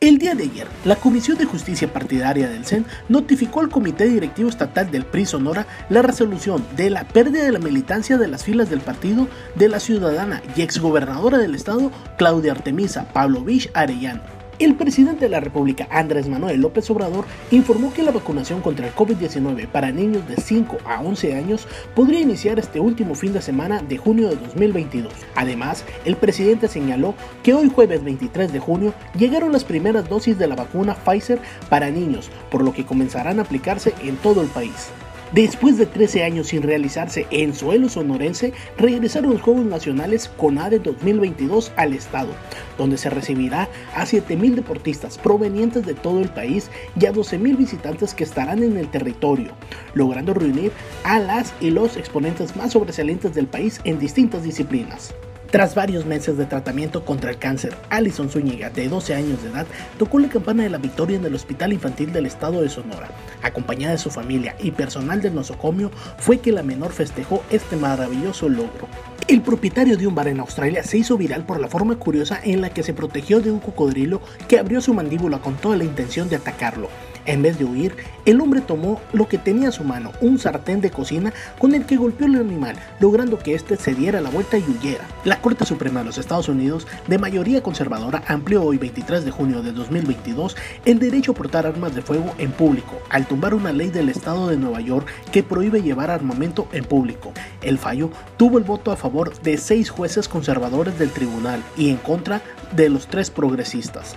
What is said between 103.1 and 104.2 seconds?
progresistas.